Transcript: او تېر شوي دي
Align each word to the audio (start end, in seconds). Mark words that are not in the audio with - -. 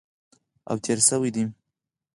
او 0.69 0.75
تېر 0.85 0.99
شوي 1.07 1.29
دي 1.35 1.43